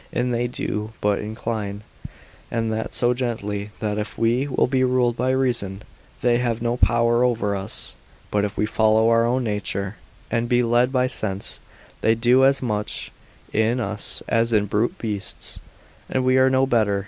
I 0.11 0.21
say 0.21 0.29
they 0.31 0.47
do 0.47 0.93
but 0.99 1.19
incline, 1.19 1.83
and 2.49 2.73
that 2.73 2.95
so 2.95 3.13
gently, 3.13 3.69
that 3.81 3.99
if 3.99 4.17
we 4.17 4.47
will 4.47 4.65
be 4.65 4.83
ruled 4.83 5.15
by 5.15 5.29
reason, 5.29 5.83
they 6.21 6.39
have 6.39 6.59
no 6.59 6.75
power 6.75 7.23
over 7.23 7.55
us; 7.55 7.93
but 8.31 8.43
if 8.43 8.57
we 8.57 8.65
follow 8.65 9.11
our 9.11 9.25
own 9.27 9.43
nature, 9.43 9.97
and 10.31 10.49
be 10.49 10.63
led 10.63 10.91
by 10.91 11.05
sense, 11.05 11.59
they 12.01 12.15
do 12.15 12.43
as 12.43 12.63
much 12.63 13.11
in 13.53 13.79
us 13.79 14.23
as 14.27 14.51
in 14.51 14.65
brute 14.65 14.97
beasts, 14.97 15.59
and 16.09 16.25
we 16.25 16.39
are 16.39 16.49
no 16.49 16.65
better. 16.65 16.99